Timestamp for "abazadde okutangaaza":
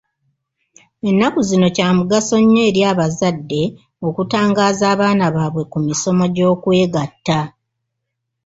2.91-4.85